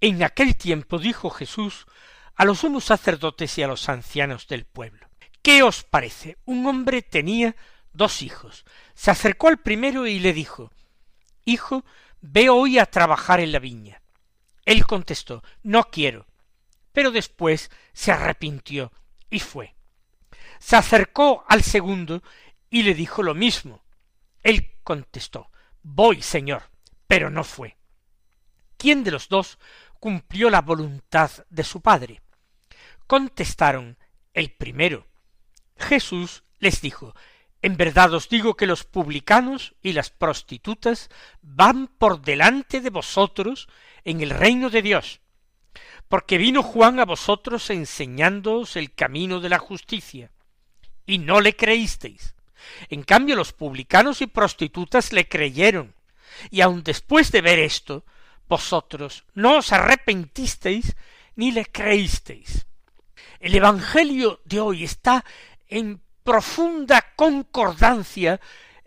En 0.00 0.20
aquel 0.24 0.56
tiempo 0.56 0.98
dijo 0.98 1.30
Jesús 1.30 1.86
a 2.34 2.44
los 2.44 2.58
sumos 2.58 2.86
sacerdotes 2.86 3.56
y 3.56 3.62
a 3.62 3.68
los 3.68 3.88
ancianos 3.88 4.48
del 4.48 4.64
pueblo. 4.64 5.06
¿Qué 5.40 5.62
os 5.62 5.84
parece? 5.84 6.38
Un 6.46 6.66
hombre 6.66 7.02
tenía 7.02 7.54
dos 7.92 8.20
hijos. 8.20 8.64
Se 8.94 9.12
acercó 9.12 9.46
al 9.46 9.58
primero 9.58 10.08
y 10.08 10.18
le 10.18 10.32
dijo 10.32 10.72
Hijo, 11.44 11.84
ve 12.20 12.48
hoy 12.48 12.80
a 12.80 12.86
trabajar 12.86 13.38
en 13.38 13.52
la 13.52 13.60
viña. 13.60 14.02
Él 14.64 14.84
contestó 14.88 15.44
No 15.62 15.84
quiero. 15.84 16.26
Pero 16.92 17.10
después 17.10 17.70
se 17.92 18.12
arrepintió 18.12 18.92
y 19.28 19.40
fue. 19.40 19.74
Se 20.58 20.76
acercó 20.76 21.44
al 21.48 21.62
segundo 21.62 22.22
y 22.68 22.82
le 22.82 22.94
dijo 22.94 23.22
lo 23.22 23.34
mismo. 23.34 23.84
Él 24.42 24.72
contestó 24.82 25.50
Voy, 25.82 26.20
señor, 26.22 26.64
pero 27.06 27.30
no 27.30 27.44
fue. 27.44 27.76
¿Quién 28.76 29.02
de 29.04 29.10
los 29.10 29.28
dos 29.28 29.58
cumplió 29.98 30.50
la 30.50 30.60
voluntad 30.60 31.30
de 31.48 31.64
su 31.64 31.80
padre? 31.80 32.22
Contestaron 33.06 33.98
el 34.34 34.52
primero. 34.52 35.06
Jesús 35.76 36.44
les 36.58 36.80
dijo 36.80 37.14
En 37.62 37.76
verdad 37.76 38.12
os 38.14 38.28
digo 38.28 38.56
que 38.56 38.66
los 38.66 38.84
publicanos 38.84 39.74
y 39.82 39.92
las 39.92 40.10
prostitutas 40.10 41.08
van 41.42 41.88
por 41.88 42.20
delante 42.20 42.80
de 42.80 42.90
vosotros 42.90 43.68
en 44.04 44.20
el 44.20 44.30
reino 44.30 44.70
de 44.70 44.82
Dios, 44.82 45.20
porque 46.10 46.38
vino 46.38 46.64
Juan 46.64 46.98
a 46.98 47.04
vosotros 47.04 47.70
enseñándoos 47.70 48.74
el 48.74 48.92
camino 48.92 49.38
de 49.38 49.48
la 49.48 49.60
justicia, 49.60 50.32
y 51.06 51.18
no 51.18 51.40
le 51.40 51.54
creísteis. 51.54 52.34
En 52.88 53.04
cambio 53.04 53.36
los 53.36 53.52
publicanos 53.52 54.20
y 54.20 54.26
prostitutas 54.26 55.12
le 55.12 55.28
creyeron, 55.28 55.94
y 56.50 56.62
aun 56.62 56.82
después 56.82 57.30
de 57.30 57.42
ver 57.42 57.60
esto, 57.60 58.04
vosotros 58.48 59.22
no 59.34 59.58
os 59.58 59.72
arrepentisteis 59.72 60.96
ni 61.36 61.52
le 61.52 61.66
creísteis. 61.66 62.66
El 63.38 63.54
Evangelio 63.54 64.40
de 64.44 64.58
hoy 64.58 64.82
está 64.82 65.24
en 65.68 66.00
profunda 66.24 67.06
concordancia, 67.14 68.40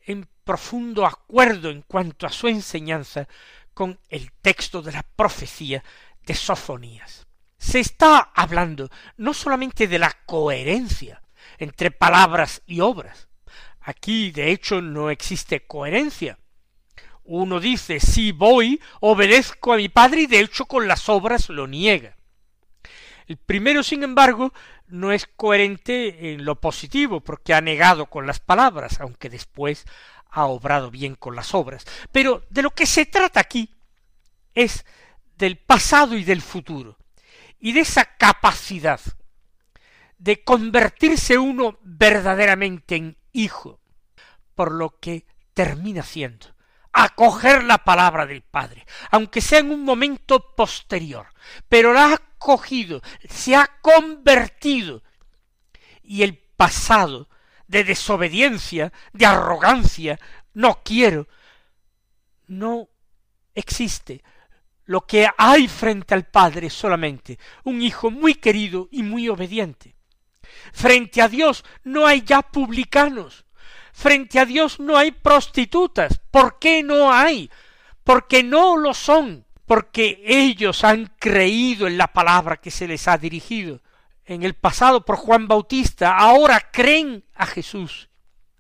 en 0.06 0.28
profundo 0.44 1.06
acuerdo 1.06 1.70
en 1.70 1.84
cuanto 1.84 2.28
a 2.28 2.34
su 2.34 2.50
enseñanza 2.50 3.30
con 3.74 3.98
el 4.10 4.34
texto 4.42 4.82
de 4.82 4.92
la 4.92 5.04
profecía 5.04 5.82
de 6.26 6.34
Sofonías. 6.34 7.28
Se 7.58 7.80
está 7.80 8.32
hablando 8.36 8.90
no 9.18 9.34
solamente 9.34 9.88
de 9.88 10.00
la 10.00 10.12
coherencia 10.26 11.22
entre 11.58 11.92
palabras 11.92 12.62
y 12.66 12.82
obras. 12.82 13.30
Aquí, 13.82 14.32
de 14.32 14.52
hecho, 14.52 14.82
no 14.82 15.10
existe 15.10 15.66
coherencia. 15.66 16.40
Uno 17.26 17.60
dice, 17.60 18.00
sí 18.00 18.32
voy, 18.32 18.82
obedezco 19.00 19.74
a 19.74 19.78
mi 19.78 19.90
padre 19.90 20.22
y 20.22 20.28
de 20.28 20.40
hecho 20.40 20.66
con 20.66 20.88
las 20.88 21.08
obras 21.08 21.50
lo 21.50 21.68
niega. 21.68 22.18
El 23.28 23.38
primero, 23.38 23.84
sin 23.84 24.04
embargo, 24.04 24.54
no 24.88 25.12
es 25.12 25.28
coherente 25.28 26.34
en 26.34 26.46
lo 26.46 26.60
positivo, 26.60 27.22
porque 27.22 27.54
ha 27.54 27.62
negado 27.62 28.08
con 28.08 28.28
las 28.28 28.40
palabras, 28.40 29.00
aunque 29.00 29.30
después 29.30 29.86
ha 30.30 30.46
obrado 30.46 30.92
bien 30.92 31.16
con 31.16 31.36
las 31.36 31.54
obras. 31.54 31.86
Pero 32.12 32.44
de 32.50 32.62
lo 32.62 32.72
que 32.72 32.86
se 32.86 33.06
trata 33.06 33.40
aquí 33.40 33.74
es 34.54 34.86
del 35.38 35.58
pasado 35.58 36.16
y 36.16 36.24
del 36.24 36.42
futuro, 36.42 36.98
y 37.60 37.74
de 37.74 37.82
esa 37.82 38.06
capacidad 38.18 39.00
de 40.18 40.44
convertirse 40.44 41.38
uno 41.38 41.78
verdaderamente 41.82 42.96
en 42.96 43.18
hijo, 43.32 43.80
por 44.56 44.72
lo 44.72 45.00
que 45.00 45.26
termina 45.54 46.04
siendo 46.04 46.54
acoger 46.94 47.64
la 47.64 47.80
palabra 47.80 48.26
del 48.28 48.44
Padre, 48.44 48.86
aunque 49.10 49.42
sea 49.42 49.60
en 49.60 49.72
un 49.72 49.84
momento 49.84 50.56
posterior, 50.56 51.28
pero 51.68 51.92
la 51.92 52.14
ha 52.14 52.18
cogido, 52.38 53.02
se 53.28 53.56
ha 53.56 53.80
convertido, 53.82 55.04
y 56.04 56.22
el 56.22 56.38
pasado 56.38 57.28
de 57.68 57.84
desobediencia, 57.84 58.94
de 59.12 59.26
arrogancia, 59.26 60.20
no 60.54 60.82
quiero, 60.84 61.28
no 62.46 62.90
existe. 63.56 64.24
Lo 64.86 65.02
que 65.02 65.28
hay 65.38 65.68
frente 65.68 66.14
al 66.14 66.26
Padre 66.26 66.70
solamente 66.70 67.40
un 67.64 67.82
hijo 67.82 68.12
muy 68.12 68.36
querido 68.36 68.90
y 68.92 69.04
muy 69.04 69.30
obediente. 69.30 69.96
Frente 70.72 71.22
a 71.22 71.28
Dios 71.28 71.64
no 71.84 72.06
hay 72.06 72.22
ya 72.22 72.42
publicanos, 72.42 73.46
Frente 73.94 74.40
a 74.40 74.46
Dios 74.46 74.80
no 74.80 74.98
hay 74.98 75.12
prostitutas. 75.12 76.20
¿Por 76.32 76.58
qué 76.58 76.82
no 76.84 77.14
hay? 77.14 77.50
Porque 78.04 78.44
no 78.44 78.76
lo 78.76 78.94
son, 78.94 79.46
porque 79.66 80.22
ellos 80.26 80.84
han 80.84 81.14
creído 81.20 81.88
en 81.88 81.98
la 81.98 82.08
palabra 82.08 82.58
que 82.58 82.72
se 82.72 82.88
les 82.88 83.08
ha 83.08 83.18
dirigido. 83.18 83.82
En 84.26 84.42
el 84.44 84.56
pasado 84.56 85.06
por 85.06 85.16
Juan 85.18 85.48
Bautista, 85.48 86.18
ahora 86.18 86.72
creen 86.72 87.24
a 87.36 87.46
Jesús 87.46 88.10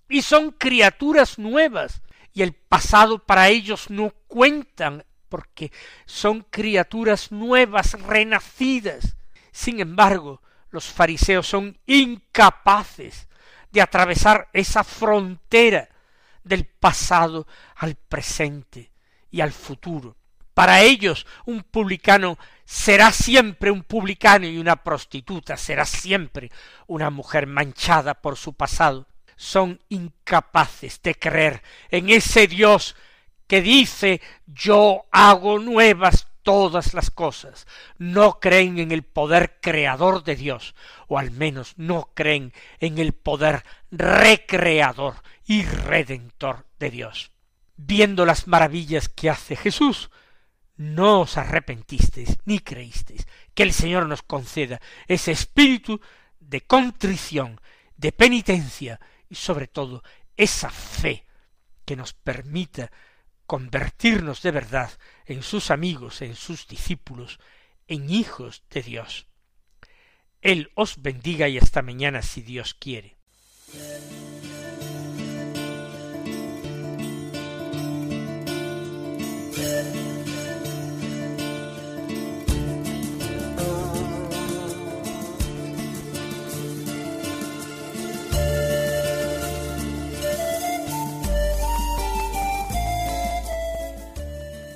y 0.07 0.21
son 0.21 0.51
criaturas 0.51 1.39
nuevas 1.39 2.03
y 2.33 2.43
el 2.43 2.53
pasado 2.53 3.25
para 3.25 3.49
ellos 3.49 3.89
no 3.89 4.11
cuentan 4.27 5.03
porque 5.33 5.71
son 6.05 6.41
criaturas 6.51 7.31
nuevas, 7.31 7.93
renacidas. 7.93 9.17
Sin 9.51 9.79
embargo, 9.79 10.43
los 10.69 10.85
fariseos 10.85 11.47
son 11.47 11.75
incapaces 11.87 13.27
de 13.71 13.81
atravesar 13.81 14.49
esa 14.53 14.83
frontera 14.83 15.89
del 16.43 16.65
pasado 16.65 17.47
al 17.77 17.95
presente 17.95 18.91
y 19.31 19.41
al 19.41 19.51
futuro. 19.51 20.17
Para 20.53 20.83
ellos 20.83 21.25
un 21.47 21.63
publicano 21.63 22.37
será 22.63 23.11
siempre 23.11 23.71
un 23.71 23.81
publicano 23.81 24.45
y 24.45 24.59
una 24.59 24.83
prostituta 24.83 25.57
será 25.57 25.85
siempre 25.85 26.51
una 26.85 27.09
mujer 27.09 27.47
manchada 27.47 28.13
por 28.21 28.37
su 28.37 28.53
pasado. 28.53 29.07
Son 29.35 29.81
incapaces 29.89 31.01
de 31.01 31.15
creer 31.15 31.63
en 31.89 32.11
ese 32.11 32.45
Dios 32.45 32.95
que 33.53 33.61
dice 33.61 34.19
yo 34.47 35.05
hago 35.11 35.59
nuevas 35.59 36.27
todas 36.41 36.95
las 36.95 37.11
cosas, 37.11 37.67
no 37.99 38.39
creen 38.39 38.79
en 38.79 38.91
el 38.91 39.03
poder 39.03 39.59
creador 39.61 40.23
de 40.23 40.35
Dios, 40.35 40.73
o 41.07 41.19
al 41.19 41.29
menos 41.29 41.75
no 41.77 42.09
creen 42.15 42.51
en 42.79 42.97
el 42.97 43.13
poder 43.13 43.63
recreador 43.91 45.17
y 45.45 45.61
redentor 45.65 46.65
de 46.79 46.89
Dios. 46.89 47.31
Viendo 47.77 48.25
las 48.25 48.47
maravillas 48.47 49.07
que 49.07 49.29
hace 49.29 49.55
Jesús, 49.55 50.09
no 50.75 51.21
os 51.21 51.37
arrepentisteis 51.37 52.39
ni 52.45 52.57
creísteis. 52.57 53.27
Que 53.53 53.61
el 53.61 53.71
Señor 53.71 54.07
nos 54.07 54.23
conceda 54.23 54.81
ese 55.07 55.31
espíritu 55.31 56.01
de 56.39 56.61
contrición, 56.61 57.61
de 57.97 58.13
penitencia 58.13 58.99
y 59.29 59.35
sobre 59.35 59.67
todo 59.67 60.01
esa 60.37 60.71
fe 60.71 61.27
que 61.85 61.95
nos 61.95 62.13
permita 62.13 62.89
convertirnos 63.45 64.41
de 64.41 64.51
verdad 64.51 64.91
en 65.25 65.43
sus 65.43 65.71
amigos, 65.71 66.21
en 66.21 66.35
sus 66.35 66.67
discípulos, 66.67 67.39
en 67.87 68.09
hijos 68.09 68.63
de 68.69 68.81
Dios. 68.81 69.27
Él 70.41 70.71
os 70.75 71.01
bendiga 71.01 71.47
y 71.47 71.57
hasta 71.57 71.81
mañana 71.81 72.21
si 72.21 72.41
Dios 72.41 72.73
quiere. 72.73 73.17